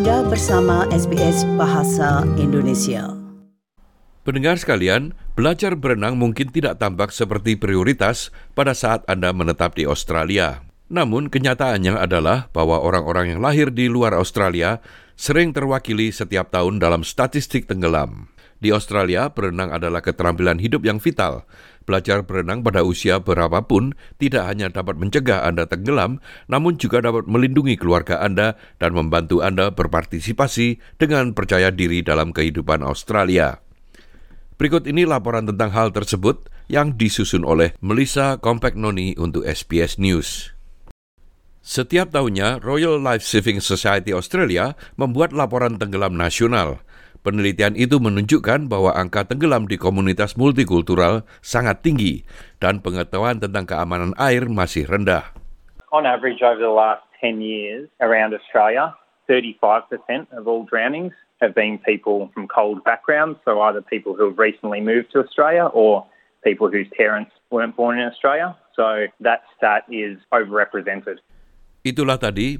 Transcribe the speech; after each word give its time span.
Anda 0.00 0.24
bersama 0.24 0.88
SBS 0.88 1.44
Bahasa 1.60 2.24
Indonesia. 2.40 3.12
Pendengar 4.24 4.56
sekalian, 4.56 5.12
belajar 5.36 5.76
berenang 5.76 6.16
mungkin 6.16 6.48
tidak 6.48 6.80
tampak 6.80 7.12
seperti 7.12 7.60
prioritas 7.60 8.32
pada 8.56 8.72
saat 8.72 9.04
Anda 9.04 9.36
menetap 9.36 9.76
di 9.76 9.84
Australia. 9.84 10.64
Namun 10.88 11.28
kenyataannya 11.28 12.00
adalah 12.00 12.48
bahwa 12.48 12.80
orang-orang 12.80 13.36
yang 13.36 13.44
lahir 13.44 13.68
di 13.68 13.92
luar 13.92 14.16
Australia 14.16 14.80
sering 15.20 15.52
terwakili 15.52 16.08
setiap 16.16 16.48
tahun 16.48 16.80
dalam 16.80 17.04
statistik 17.04 17.68
tenggelam. 17.68 18.32
Di 18.60 18.68
Australia, 18.76 19.32
berenang 19.32 19.72
adalah 19.72 20.04
keterampilan 20.04 20.60
hidup 20.60 20.84
yang 20.84 21.00
vital. 21.00 21.48
Belajar 21.88 22.20
berenang 22.20 22.60
pada 22.60 22.84
usia 22.84 23.16
berapapun 23.16 23.96
tidak 24.20 24.52
hanya 24.52 24.68
dapat 24.68 25.00
mencegah 25.00 25.48
Anda 25.48 25.64
tenggelam, 25.64 26.20
namun 26.44 26.76
juga 26.76 27.00
dapat 27.00 27.24
melindungi 27.24 27.80
keluarga 27.80 28.20
Anda 28.20 28.60
dan 28.76 28.92
membantu 28.92 29.40
Anda 29.40 29.72
berpartisipasi 29.72 31.00
dengan 31.00 31.32
percaya 31.32 31.72
diri 31.72 32.04
dalam 32.04 32.36
kehidupan 32.36 32.84
Australia. 32.84 33.64
Berikut 34.60 34.84
ini 34.84 35.08
laporan 35.08 35.48
tentang 35.48 35.72
hal 35.72 35.88
tersebut 35.96 36.52
yang 36.68 37.00
disusun 37.00 37.48
oleh 37.48 37.72
Melissa 37.80 38.36
Compagnoni 38.36 39.16
untuk 39.16 39.48
SBS 39.48 39.96
News. 39.96 40.52
Setiap 41.64 42.12
tahunnya, 42.12 42.60
Royal 42.60 43.00
Life 43.00 43.24
Saving 43.24 43.64
Society 43.64 44.12
Australia 44.12 44.76
membuat 45.00 45.32
laporan 45.32 45.80
tenggelam 45.80 46.12
nasional– 46.12 46.76
Penelitian 47.20 47.76
itu 47.76 48.00
menunjukkan 48.00 48.72
bahwa 48.72 48.96
angka 48.96 49.28
tenggelam 49.28 49.68
di 49.68 49.76
komunitas 49.76 50.40
multikultural 50.40 51.28
sangat 51.44 51.84
tinggi 51.84 52.24
dan 52.56 52.80
pengetahuan 52.80 53.36
tentang 53.36 53.68
keamanan 53.68 54.16
air 54.16 54.48
masih 54.48 54.88
rendah. 54.88 55.28
On 55.92 56.08
average 56.08 56.40
over 56.40 56.56
the 56.56 56.72
last 56.72 57.04
10 57.20 57.44
years 57.44 57.92
around 58.00 58.32
Australia, 58.32 58.96
35% 59.28 60.32
of 60.32 60.48
all 60.48 60.64
drownings 60.64 61.12
have 61.44 61.52
been 61.52 61.76
people 61.84 62.32
from 62.32 62.48
cold 62.48 62.80
backgrounds, 62.88 63.36
so 63.44 63.60
either 63.68 63.84
people 63.84 64.16
who 64.16 64.32
have 64.32 64.40
recently 64.40 64.80
moved 64.80 65.12
to 65.12 65.20
Australia 65.20 65.68
or 65.76 66.08
people 66.40 66.72
whose 66.72 66.88
parents 66.96 67.32
weren't 67.52 67.76
born 67.76 68.00
in 68.00 68.08
Australia. 68.08 68.56
So 68.72 69.12
that 69.20 69.44
stat 69.56 69.84
is 69.92 70.16
overrepresented. 70.32 71.20
Itulah 71.84 72.16
tadi 72.16 72.56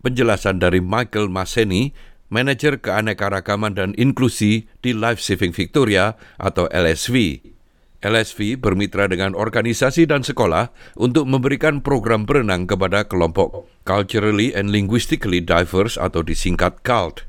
penjelasan 0.00 0.60
dari 0.60 0.80
Michael 0.80 1.28
Maseni, 1.28 1.92
Manajer 2.32 2.80
Keanekaragaman 2.80 3.76
dan 3.76 3.92
Inklusi 4.00 4.64
di 4.80 4.96
Life 4.96 5.20
Saving 5.20 5.52
Victoria 5.52 6.16
atau 6.40 6.64
LSV. 6.72 7.44
LSV 8.00 8.56
bermitra 8.56 9.04
dengan 9.04 9.36
organisasi 9.36 10.08
dan 10.08 10.24
sekolah 10.24 10.72
untuk 10.96 11.28
memberikan 11.28 11.84
program 11.84 12.24
berenang 12.24 12.64
kepada 12.64 13.04
kelompok 13.04 13.68
Culturally 13.84 14.56
and 14.56 14.72
Linguistically 14.72 15.44
Diverse 15.44 16.00
atau 16.00 16.24
disingkat 16.24 16.80
CULT. 16.80 17.28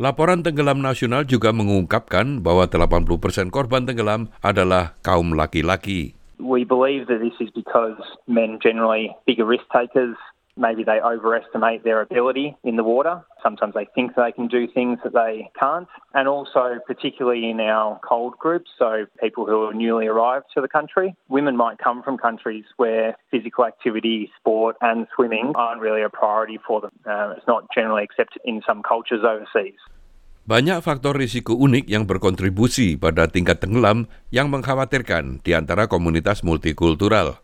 Laporan 0.00 0.40
tenggelam 0.40 0.80
nasional 0.80 1.28
juga 1.28 1.52
mengungkapkan 1.52 2.40
bahwa 2.40 2.64
80% 2.64 3.52
korban 3.52 3.84
tenggelam 3.84 4.32
adalah 4.40 4.96
kaum 5.04 5.36
laki-laki. 5.36 6.16
We 6.40 6.64
believe 6.64 7.12
that 7.12 7.20
this 7.20 7.36
is 7.44 7.52
because 7.52 8.00
men 8.24 8.56
generally 8.64 9.12
bigger 9.28 9.44
risk 9.44 9.68
takers 9.68 10.16
maybe 10.56 10.84
they 10.84 11.00
overestimate 11.00 11.84
their 11.84 12.00
ability 12.00 12.56
in 12.64 12.76
the 12.76 12.84
water. 12.84 13.22
Sometimes 13.42 13.74
they 13.74 13.86
think 13.94 14.14
they 14.14 14.32
can 14.32 14.48
do 14.48 14.66
things 14.66 14.98
that 15.04 15.12
they 15.12 15.50
can't. 15.58 15.88
And 16.14 16.28
also, 16.28 16.78
particularly 16.86 17.50
in 17.50 17.60
our 17.60 18.00
cold 18.06 18.38
groups, 18.38 18.70
so 18.78 19.06
people 19.20 19.46
who 19.46 19.64
are 19.64 19.74
newly 19.74 20.06
arrived 20.06 20.46
to 20.54 20.60
the 20.60 20.68
country, 20.68 21.14
women 21.28 21.56
might 21.56 21.78
come 21.78 22.02
from 22.02 22.16
countries 22.16 22.64
where 22.76 23.16
physical 23.30 23.66
activity, 23.66 24.30
sport, 24.38 24.76
and 24.80 25.06
swimming 25.14 25.52
aren't 25.54 25.80
really 25.80 26.02
a 26.02 26.08
priority 26.08 26.58
for 26.66 26.80
them. 26.80 26.92
Uh, 27.06 27.34
it's 27.36 27.46
not 27.46 27.64
generally 27.74 28.02
accepted 28.04 28.40
in 28.44 28.62
some 28.66 28.82
cultures 28.82 29.20
overseas. 29.24 29.78
Banyak 30.44 30.84
faktor 30.84 31.16
risiko 31.16 31.56
unik 31.56 31.88
yang 31.88 32.04
berkontribusi 32.04 33.00
pada 33.00 33.24
tingkat 33.32 33.64
tenggelam 33.64 34.12
yang 34.28 34.52
mengkhawatirkan 34.52 35.40
di 35.40 35.56
antara 35.56 35.88
komunitas 35.88 36.44
multikultural. 36.44 37.40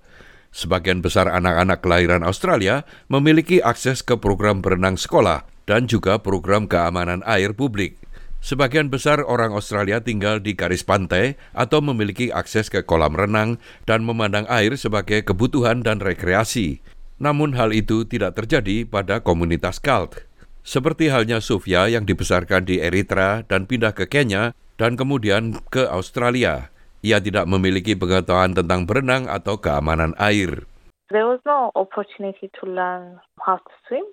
Sebagian 0.51 0.99
besar 0.99 1.31
anak-anak 1.31 1.79
kelahiran 1.79 2.27
Australia 2.27 2.83
memiliki 3.07 3.63
akses 3.63 4.03
ke 4.03 4.19
program 4.19 4.59
berenang 4.59 4.99
sekolah 4.99 5.47
dan 5.71 5.87
juga 5.87 6.19
program 6.19 6.67
keamanan 6.67 7.23
air 7.23 7.55
publik. 7.55 7.95
Sebagian 8.41 8.91
besar 8.91 9.21
orang 9.23 9.53
Australia 9.53 10.01
tinggal 10.01 10.41
di 10.41 10.57
garis 10.57 10.83
pantai 10.83 11.37
atau 11.53 11.79
memiliki 11.85 12.33
akses 12.33 12.73
ke 12.73 12.83
kolam 12.83 13.13
renang 13.13 13.61
dan 13.85 14.03
memandang 14.03 14.49
air 14.49 14.75
sebagai 14.75 15.23
kebutuhan 15.23 15.85
dan 15.85 16.01
rekreasi. 16.01 16.81
Namun 17.21 17.53
hal 17.55 17.71
itu 17.71 18.09
tidak 18.09 18.41
terjadi 18.41 18.89
pada 18.89 19.21
komunitas 19.21 19.77
Celt. 19.79 20.25
Seperti 20.65 21.13
halnya 21.13 21.45
Sofia 21.45 21.87
yang 21.93 22.09
dibesarkan 22.09 22.65
di 22.65 22.81
Eritrea 22.81 23.45
dan 23.45 23.69
pindah 23.69 23.93
ke 23.93 24.09
Kenya 24.09 24.57
dan 24.81 24.97
kemudian 24.97 25.61
ke 25.69 25.85
Australia. 25.85 26.73
Ia 27.01 27.21
tidak 27.21 27.49
memiliki 27.49 27.97
pengetahuan 27.97 28.53
tentang 28.53 28.85
berenang 28.85 29.25
atau 29.29 29.57
keamanan 29.57 30.13
air. 30.21 30.65
There 31.11 31.27
was 31.27 31.41
no 31.43 31.75
opportunity 31.75 32.53
to 32.61 32.65
learn 32.71 33.19
how 33.43 33.59
to 33.59 33.73
swim. 33.89 34.07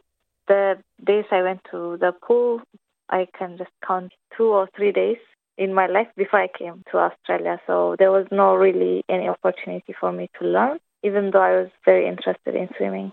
The 0.48 0.80
days 1.04 1.28
I 1.30 1.44
went 1.44 1.62
to 1.70 2.00
the 2.00 2.16
pool, 2.16 2.64
I 3.12 3.28
can 3.38 3.60
just 3.60 3.76
count 3.86 4.16
two 4.34 4.50
or 4.50 4.72
three 4.74 4.96
days 4.96 5.20
in 5.58 5.74
my 5.74 5.88
life 5.88 6.08
before 6.16 6.40
I 6.40 6.48
came 6.48 6.84
to 6.92 6.98
Australia. 6.98 7.60
So 7.68 7.96
there 8.00 8.12
was 8.12 8.26
no 8.32 8.56
really 8.56 9.04
any 9.10 9.28
opportunity 9.28 9.94
for 9.94 10.12
me 10.12 10.30
to 10.40 10.48
learn, 10.48 10.80
even 11.04 11.32
though 11.32 11.44
I 11.44 11.68
was 11.68 11.70
very 11.86 12.08
interested 12.08 12.56
in 12.56 12.70
swimming. 12.78 13.12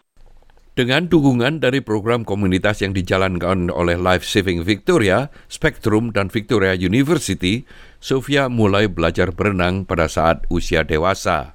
Dengan 0.74 1.06
dukungan 1.06 1.62
dari 1.62 1.78
program 1.78 2.26
komunitas 2.26 2.82
yang 2.82 2.98
dijalankan 2.98 3.70
oleh 3.70 3.94
Life 3.94 4.26
Saving 4.26 4.66
Victoria, 4.66 5.30
Spectrum, 5.46 6.10
dan 6.10 6.26
Victoria 6.26 6.74
University, 6.74 7.62
Sofia 8.02 8.50
mulai 8.50 8.90
belajar 8.90 9.30
berenang 9.30 9.86
pada 9.86 10.10
saat 10.10 10.42
usia 10.50 10.82
dewasa. 10.82 11.54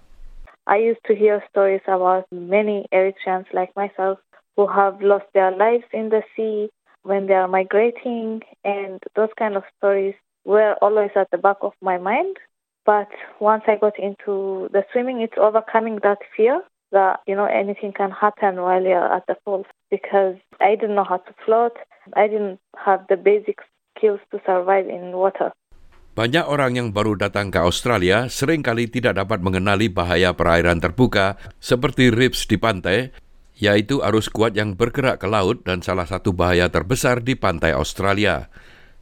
I 0.71 0.79
used 0.79 1.03
to 1.11 1.19
hear 1.19 1.43
stories 1.51 1.83
about 1.83 2.31
many 2.31 2.87
Eritreans 2.95 3.51
like 3.51 3.75
myself 3.75 4.23
who 4.55 4.71
have 4.71 5.03
lost 5.03 5.27
their 5.35 5.51
lives 5.51 5.83
in 5.91 6.07
the 6.15 6.23
sea 6.31 6.71
when 7.03 7.27
they 7.27 7.35
are 7.35 7.51
migrating, 7.51 8.39
and 8.63 9.03
those 9.19 9.35
kind 9.35 9.59
of 9.59 9.67
stories 9.75 10.15
were 10.47 10.79
always 10.79 11.11
at 11.19 11.27
the 11.35 11.41
back 11.43 11.59
of 11.59 11.75
my 11.83 11.99
mind. 11.99 12.39
But 12.87 13.11
once 13.43 13.67
I 13.67 13.75
got 13.75 13.99
into 13.99 14.71
the 14.71 14.87
swimming, 14.95 15.19
it's 15.19 15.35
overcoming 15.35 15.99
that 16.07 16.23
fear 16.39 16.63
that 16.91 17.21
you 17.29 17.35
know 17.37 17.45
anything 17.45 17.93
can 17.93 18.11
happen 18.11 18.61
while 18.61 18.81
you're 18.81 19.09
at 19.09 19.25
the 19.27 19.37
pool 19.45 19.65
because 19.89 20.37
I 20.59 20.75
didn't 20.75 20.95
know 20.95 21.07
how 21.07 21.21
to 21.21 21.33
float. 21.45 21.77
I 22.17 22.25
didn't 22.27 22.59
have 22.77 23.05
the 23.09 23.17
basic 23.17 23.61
skills 23.93 24.19
to 24.31 24.41
survive 24.45 24.89
in 24.89 25.13
water. 25.13 25.53
Banyak 26.17 26.51
orang 26.51 26.75
yang 26.75 26.89
baru 26.91 27.15
datang 27.15 27.53
ke 27.53 27.61
Australia 27.61 28.27
sering 28.27 28.59
kali 28.59 28.91
tidak 28.91 29.15
dapat 29.15 29.39
mengenali 29.39 29.87
bahaya 29.87 30.35
perairan 30.35 30.81
terbuka 30.83 31.39
seperti 31.63 32.11
rips 32.11 32.43
di 32.43 32.59
pantai, 32.59 33.15
yaitu 33.55 34.03
arus 34.03 34.27
kuat 34.27 34.57
yang 34.57 34.75
bergerak 34.75 35.21
ke 35.23 35.27
laut 35.29 35.63
dan 35.63 35.79
salah 35.79 36.03
satu 36.03 36.35
bahaya 36.35 36.67
terbesar 36.67 37.23
di 37.23 37.39
pantai 37.39 37.71
Australia. 37.71 38.51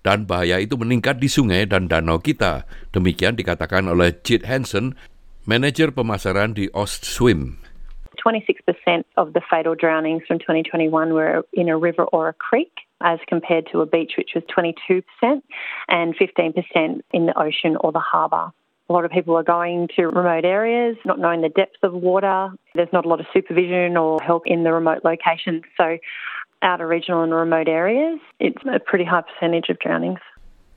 Dan 0.06 0.30
bahaya 0.30 0.62
itu 0.62 0.78
meningkat 0.78 1.18
di 1.18 1.26
sungai 1.26 1.66
dan 1.66 1.90
danau 1.90 2.22
kita. 2.22 2.70
Demikian 2.94 3.34
dikatakan 3.34 3.90
oleh 3.90 4.14
Chit 4.22 4.46
Hansen, 4.46 4.94
manajer 5.50 5.90
pemasaran 5.92 6.54
di 6.54 6.70
Swim. 6.86 7.67
26% 8.28 9.04
of 9.16 9.34
the 9.34 9.42
fatal 9.50 9.76
drownings 9.76 10.24
from 10.28 10.40
2021 10.40 11.14
were 11.14 11.44
in 11.54 11.70
a 11.70 11.78
river 11.78 12.04
or 12.06 12.28
a 12.30 12.34
creek, 12.34 12.72
as 13.02 13.20
compared 13.28 13.68
to 13.72 13.82
a 13.82 13.86
beach, 13.86 14.14
which 14.18 14.32
was 14.36 14.44
22%, 14.56 15.42
and 15.88 16.16
15% 16.18 17.02
in 17.14 17.26
the 17.26 17.40
ocean 17.40 17.78
or 17.80 17.92
the 17.92 18.00
harbour. 18.00 18.52
A 18.90 18.94
lot 18.94 19.06
of 19.06 19.12
people 19.12 19.36
are 19.36 19.44
going 19.44 19.90
to 19.96 20.08
remote 20.08 20.46
areas, 20.46 20.96
not 21.06 21.20
knowing 21.20 21.42
the 21.42 21.50
depth 21.50 21.78
of 21.84 21.94
water. 21.94 22.50
There's 22.74 22.92
not 22.92 23.06
a 23.06 23.10
lot 23.10 23.20
of 23.20 23.28
supervision 23.34 23.98
or 23.98 24.20
help 24.22 24.44
in 24.46 24.64
the 24.64 24.72
remote 24.72 25.04
locations. 25.04 25.64
So, 25.76 25.98
outer 26.62 26.88
regional 26.88 27.24
and 27.24 27.34
remote 27.34 27.68
areas, 27.68 28.20
it's 28.40 28.58
a 28.64 28.80
pretty 28.80 29.04
high 29.04 29.24
percentage 29.24 29.70
of 29.70 29.80
drownings. 29.80 30.24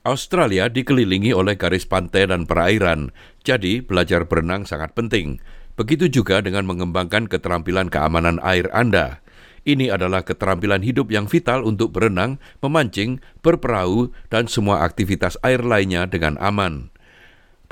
Australia 0.01 0.67
dikelilingi 0.73 1.37
oleh 1.37 1.61
garis 1.61 1.85
pantai 1.85 2.25
dan 2.25 2.49
perairan, 2.49 3.13
jadi 3.45 3.85
belajar 3.85 4.25
berenang 4.25 4.65
sangat 4.65 4.97
penting. 4.97 5.39
Begitu 5.81 6.13
juga 6.13 6.45
dengan 6.45 6.69
mengembangkan 6.69 7.25
keterampilan 7.25 7.89
keamanan 7.89 8.37
air 8.45 8.69
Anda. 8.69 9.25
Ini 9.65 9.97
adalah 9.97 10.29
keterampilan 10.29 10.85
hidup 10.85 11.09
yang 11.09 11.25
vital 11.25 11.65
untuk 11.65 11.97
berenang, 11.97 12.37
memancing, 12.61 13.25
berperahu, 13.41 14.13
dan 14.29 14.45
semua 14.45 14.85
aktivitas 14.85 15.41
air 15.41 15.65
lainnya 15.65 16.05
dengan 16.05 16.37
aman. 16.37 16.93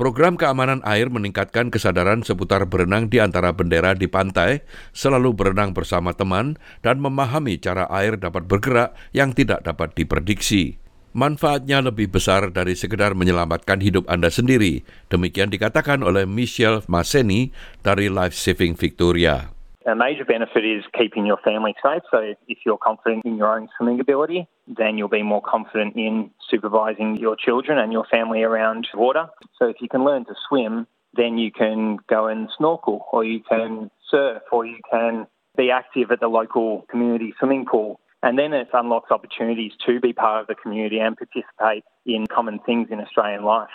Program 0.00 0.40
keamanan 0.40 0.80
air 0.88 1.12
meningkatkan 1.12 1.68
kesadaran 1.68 2.24
seputar 2.24 2.64
berenang 2.64 3.12
di 3.12 3.20
antara 3.20 3.52
bendera 3.52 3.92
di 3.92 4.08
pantai, 4.08 4.64
selalu 4.96 5.36
berenang 5.36 5.76
bersama 5.76 6.16
teman, 6.16 6.56
dan 6.80 7.04
memahami 7.04 7.60
cara 7.60 7.84
air 7.92 8.16
dapat 8.16 8.48
bergerak 8.48 8.96
yang 9.12 9.36
tidak 9.36 9.68
dapat 9.68 9.92
diprediksi. 9.92 10.80
Manfaatnya 11.18 11.82
lebih 11.82 12.14
besar 12.14 12.54
dari 12.54 12.78
sekedar 12.78 13.18
menyelamatkan 13.18 13.82
hidup 13.82 14.06
Anda 14.06 14.30
sendiri. 14.30 14.86
Demikian 15.10 15.50
dikatakan 15.50 16.06
oleh 16.06 16.22
Michelle 16.30 16.86
Maseni 16.86 17.50
dari 17.82 18.06
Life 18.06 18.38
Saving 18.38 18.78
Victoria. 18.78 19.50
A 19.88 19.96
major 19.96 20.22
benefit 20.22 20.68
is 20.68 20.84
keeping 20.92 21.24
your 21.24 21.40
family 21.42 21.74
safe. 21.82 22.04
So 22.12 22.20
if 22.46 22.62
you're 22.62 22.78
confident 22.78 23.24
in 23.24 23.40
your 23.40 23.50
own 23.50 23.72
swimming 23.74 23.98
ability, 23.98 24.46
then 24.68 25.00
you'll 25.00 25.10
be 25.10 25.24
more 25.24 25.40
confident 25.42 25.96
in 25.96 26.30
supervising 26.46 27.16
your 27.16 27.34
children 27.34 27.80
and 27.80 27.90
your 27.90 28.04
family 28.06 28.44
around 28.44 28.86
water. 28.94 29.26
So 29.58 29.66
if 29.66 29.80
you 29.80 29.88
can 29.88 30.04
learn 30.04 30.28
to 30.28 30.36
swim, 30.46 30.86
then 31.16 31.40
you 31.40 31.50
can 31.50 31.98
go 32.06 32.28
and 32.28 32.52
snorkel 32.52 33.08
or 33.10 33.24
you 33.24 33.40
can 33.40 33.90
surf 34.12 34.44
or 34.52 34.68
you 34.68 34.76
can 34.92 35.26
be 35.56 35.72
active 35.72 36.12
at 36.12 36.20
the 36.20 36.28
local 36.28 36.84
community 36.92 37.32
swimming 37.40 37.64
pool. 37.64 37.98
And 38.18 38.34
then 38.34 38.50
it 38.50 38.66
unlocks 38.74 39.14
opportunities 39.14 39.72
to 39.86 40.02
be 40.02 40.10
part 40.10 40.42
of 40.42 40.50
the 40.50 40.58
community 40.58 40.98
and 40.98 41.14
participate 41.14 41.86
in 42.02 42.26
common 42.26 42.58
things 42.66 42.90
in 42.90 42.98
Australian 42.98 43.46
life. 43.46 43.70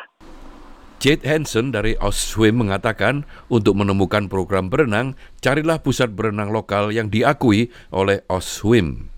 Jade 0.99 1.23
Hansen 1.27 1.71
dari 1.71 1.99
Oswim 1.99 2.63
mengatakan 2.63 3.27
untuk 3.51 3.75
menemukan 3.75 4.31
program 4.31 4.71
berenang, 4.71 5.19
carilah 5.43 5.79
pusat 5.79 6.15
berenang 6.15 6.51
lokal 6.51 6.95
yang 6.95 7.11
diakui 7.11 7.71
oleh 7.91 8.23
Oswim. 8.31 9.11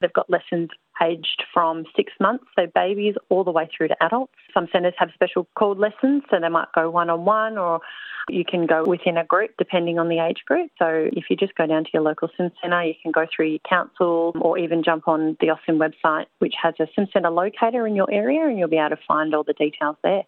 They've 0.00 0.12
got 0.12 0.28
lessons 0.28 0.68
aged 1.02 1.44
from 1.52 1.84
six 1.94 2.12
months, 2.20 2.44
so 2.58 2.66
babies, 2.74 3.14
all 3.28 3.44
the 3.44 3.50
way 3.50 3.68
through 3.76 3.88
to 3.88 3.96
adults. 4.02 4.32
Some 4.54 4.68
centres 4.72 4.94
have 4.98 5.10
special 5.14 5.46
called 5.54 5.78
lessons, 5.78 6.22
so 6.30 6.38
they 6.40 6.48
might 6.48 6.68
go 6.74 6.90
one 6.90 7.10
on 7.10 7.24
one 7.24 7.58
or 7.58 7.80
you 8.28 8.44
can 8.44 8.66
go 8.66 8.82
within 8.84 9.16
a 9.16 9.24
group 9.24 9.52
depending 9.58 9.98
on 9.98 10.08
the 10.08 10.18
age 10.18 10.42
group. 10.46 10.70
So 10.78 11.08
if 11.12 11.30
you 11.30 11.36
just 11.36 11.54
go 11.54 11.66
down 11.66 11.84
to 11.84 11.90
your 11.94 12.02
local 12.02 12.28
swim 12.34 12.50
centre, 12.60 12.82
you 12.84 12.94
can 13.00 13.12
go 13.12 13.26
through 13.30 13.48
your 13.54 13.64
council 13.68 14.32
or 14.40 14.58
even 14.58 14.82
jump 14.82 15.06
on 15.06 15.36
the 15.40 15.50
Austin 15.50 15.78
website, 15.78 16.26
which 16.38 16.54
has 16.60 16.74
a 16.80 16.86
swim 16.94 17.06
centre 17.12 17.30
locator 17.30 17.86
in 17.86 17.94
your 17.94 18.10
area, 18.10 18.46
and 18.48 18.58
you'll 18.58 18.68
be 18.68 18.78
able 18.78 18.96
to 18.96 19.02
find 19.06 19.34
all 19.34 19.44
the 19.44 19.54
details 19.54 19.96
there. 20.02 20.24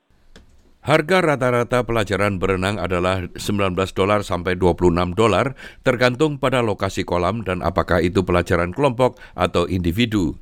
Harga 0.79 1.21
rata-rata 1.21 1.83
pelajaran 1.83 2.39
berenang 2.39 2.79
adalah 2.79 3.27
19 3.35 3.75
dolar 3.99 4.23
sampai 4.23 4.55
26 4.55 5.19
dolar 5.19 5.59
tergantung 5.83 6.39
pada 6.39 6.63
lokasi 6.63 7.03
kolam 7.03 7.43
dan 7.43 7.67
apakah 7.67 7.99
itu 7.99 8.23
pelajaran 8.23 8.71
kelompok 8.71 9.19
atau 9.35 9.67
individu. 9.67 10.39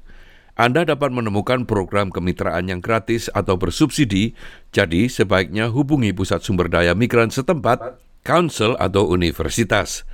Anda 0.56 0.88
dapat 0.88 1.12
menemukan 1.12 1.68
program 1.68 2.08
kemitraan 2.08 2.72
yang 2.72 2.80
gratis 2.80 3.28
atau 3.28 3.60
bersubsidi, 3.60 4.32
jadi 4.72 5.04
sebaiknya 5.04 5.68
hubungi 5.68 6.16
pusat 6.16 6.40
sumber 6.40 6.72
daya 6.72 6.96
migran 6.96 7.28
setempat, 7.28 8.00
council 8.24 8.72
atau 8.80 9.04
universitas. 9.04 10.08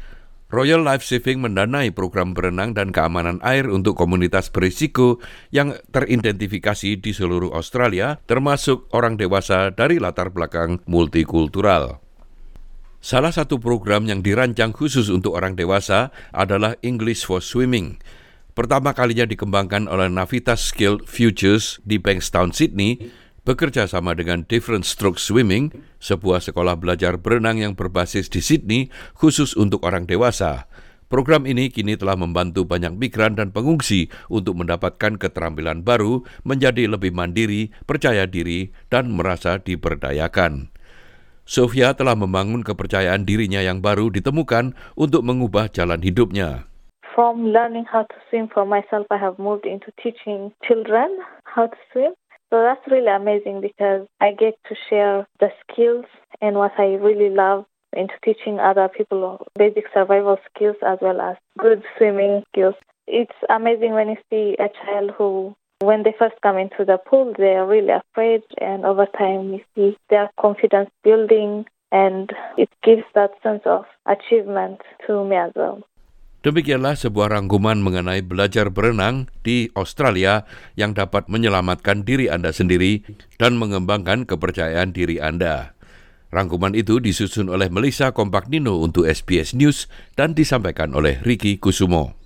Royal 0.52 0.82
Life 0.84 1.06
Saving 1.06 1.40
mendanai 1.40 1.94
program 1.94 2.34
berenang 2.34 2.74
dan 2.74 2.90
keamanan 2.90 3.40
air 3.40 3.70
untuk 3.70 3.96
komunitas 3.96 4.50
berisiko 4.52 5.22
yang 5.48 5.78
teridentifikasi 5.94 6.98
di 6.98 7.14
seluruh 7.14 7.54
Australia, 7.54 8.18
termasuk 8.26 8.90
orang 8.92 9.16
dewasa 9.16 9.72
dari 9.72 9.96
latar 9.96 10.28
belakang 10.28 10.82
multikultural. 10.90 12.02
Salah 12.98 13.30
satu 13.30 13.62
program 13.62 14.10
yang 14.10 14.20
dirancang 14.26 14.74
khusus 14.74 15.06
untuk 15.06 15.38
orang 15.38 15.54
dewasa 15.54 16.12
adalah 16.34 16.76
English 16.82 17.24
for 17.24 17.38
Swimming. 17.38 17.96
Pertama 18.52 18.92
kalinya 18.92 19.24
dikembangkan 19.24 19.88
oleh 19.88 20.12
Navitas 20.12 20.68
Skilled 20.68 21.08
Futures 21.08 21.80
di 21.88 21.96
Bankstown, 21.96 22.52
Sydney, 22.52 23.00
bekerja 23.48 23.88
sama 23.88 24.12
dengan 24.12 24.44
Different 24.44 24.84
Stroke 24.84 25.16
Swimming, 25.16 25.72
sebuah 26.04 26.44
sekolah 26.44 26.76
belajar 26.76 27.16
berenang 27.16 27.64
yang 27.64 27.72
berbasis 27.72 28.28
di 28.28 28.44
Sydney 28.44 28.92
khusus 29.16 29.56
untuk 29.56 29.80
orang 29.88 30.04
dewasa. 30.04 30.68
Program 31.08 31.48
ini 31.48 31.68
kini 31.68 31.96
telah 31.96 32.16
membantu 32.16 32.64
banyak 32.64 32.92
migran 32.96 33.36
dan 33.36 33.52
pengungsi 33.52 34.12
untuk 34.28 34.60
mendapatkan 34.60 35.20
keterampilan 35.20 35.84
baru, 35.84 36.24
menjadi 36.44 36.88
lebih 36.88 37.12
mandiri, 37.12 37.72
percaya 37.88 38.28
diri, 38.28 38.72
dan 38.88 39.12
merasa 39.12 39.60
diberdayakan. 39.60 40.72
Sofia 41.48 41.92
telah 41.92 42.16
membangun 42.16 42.64
kepercayaan 42.64 43.24
dirinya 43.24 43.60
yang 43.60 43.84
baru 43.84 44.08
ditemukan 44.08 44.76
untuk 44.96 45.20
mengubah 45.24 45.68
jalan 45.68 46.00
hidupnya. 46.00 46.71
From 47.14 47.48
learning 47.48 47.84
how 47.84 48.02
to 48.04 48.14
swim 48.30 48.48
for 48.48 48.64
myself, 48.64 49.06
I 49.10 49.18
have 49.18 49.38
moved 49.38 49.66
into 49.66 49.92
teaching 50.02 50.52
children 50.66 51.18
how 51.44 51.66
to 51.66 51.76
swim. 51.92 52.12
So 52.48 52.62
that's 52.62 52.80
really 52.90 53.08
amazing 53.08 53.60
because 53.60 54.06
I 54.20 54.32
get 54.32 54.54
to 54.68 54.74
share 54.88 55.26
the 55.40 55.50
skills 55.62 56.06
and 56.40 56.56
what 56.56 56.72
I 56.78 56.94
really 56.94 57.28
love 57.28 57.66
into 57.94 58.14
teaching 58.24 58.60
other 58.60 58.88
people 58.88 59.46
basic 59.58 59.84
survival 59.92 60.38
skills 60.54 60.76
as 60.86 60.98
well 61.02 61.20
as 61.20 61.36
good 61.58 61.82
swimming 61.98 62.44
skills. 62.48 62.74
It's 63.06 63.36
amazing 63.50 63.92
when 63.92 64.08
you 64.08 64.16
see 64.30 64.56
a 64.58 64.68
child 64.68 65.10
who, 65.16 65.54
when 65.80 66.04
they 66.04 66.14
first 66.18 66.36
come 66.42 66.56
into 66.56 66.84
the 66.84 66.98
pool, 66.98 67.34
they 67.36 67.54
are 67.54 67.66
really 67.66 67.90
afraid, 67.90 68.42
and 68.60 68.86
over 68.86 69.06
time, 69.06 69.52
you 69.52 69.60
see 69.74 69.98
their 70.08 70.30
confidence 70.40 70.90
building, 71.02 71.66
and 71.90 72.30
it 72.56 72.70
gives 72.82 73.04
that 73.14 73.32
sense 73.42 73.62
of 73.66 73.84
achievement 74.06 74.80
to 75.06 75.24
me 75.24 75.36
as 75.36 75.52
well. 75.54 75.82
Demikianlah 76.42 76.98
sebuah 76.98 77.38
rangkuman 77.38 77.78
mengenai 77.78 78.18
belajar 78.26 78.66
berenang 78.66 79.30
di 79.46 79.70
Australia 79.78 80.42
yang 80.74 80.90
dapat 80.90 81.30
menyelamatkan 81.30 82.02
diri 82.02 82.26
Anda 82.26 82.50
sendiri 82.50 83.06
dan 83.38 83.54
mengembangkan 83.62 84.26
kepercayaan 84.26 84.90
diri 84.90 85.22
Anda. 85.22 85.78
Rangkuman 86.34 86.74
itu 86.74 86.98
disusun 86.98 87.46
oleh 87.46 87.70
Melissa 87.70 88.10
Kompaknino 88.10 88.82
untuk 88.82 89.06
SBS 89.06 89.54
News 89.54 89.86
dan 90.18 90.34
disampaikan 90.34 90.98
oleh 90.98 91.22
Ricky 91.22 91.62
Kusumo. 91.62 92.18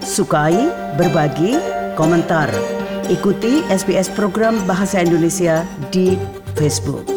Sukai, 0.00 0.56
berbagi, 0.96 1.58
komentar. 2.00 2.48
Ikuti 3.12 3.60
SBS 3.68 4.08
program 4.08 4.56
Bahasa 4.64 5.04
Indonesia 5.04 5.68
di 5.92 6.16
Facebook. 6.56 7.13